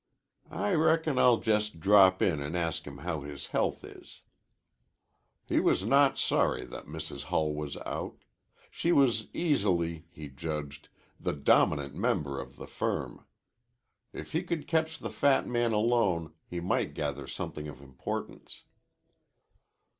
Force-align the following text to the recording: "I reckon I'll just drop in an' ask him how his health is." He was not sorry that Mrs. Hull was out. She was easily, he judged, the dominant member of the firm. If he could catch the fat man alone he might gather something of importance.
"I 0.55 0.73
reckon 0.73 1.19
I'll 1.19 1.37
just 1.37 1.79
drop 1.79 2.23
in 2.23 2.41
an' 2.41 2.55
ask 2.55 2.87
him 2.87 2.97
how 2.97 3.21
his 3.21 3.45
health 3.45 3.83
is." 3.83 4.23
He 5.45 5.59
was 5.59 5.83
not 5.83 6.17
sorry 6.17 6.65
that 6.65 6.87
Mrs. 6.87 7.25
Hull 7.25 7.53
was 7.53 7.77
out. 7.85 8.23
She 8.71 8.91
was 8.91 9.27
easily, 9.31 10.07
he 10.09 10.27
judged, 10.27 10.89
the 11.19 11.33
dominant 11.33 11.93
member 11.93 12.41
of 12.41 12.55
the 12.55 12.65
firm. 12.65 13.27
If 14.11 14.31
he 14.31 14.41
could 14.41 14.67
catch 14.67 14.97
the 14.97 15.11
fat 15.11 15.47
man 15.47 15.71
alone 15.71 16.33
he 16.47 16.59
might 16.59 16.95
gather 16.95 17.27
something 17.27 17.67
of 17.67 17.79
importance. 17.79 18.63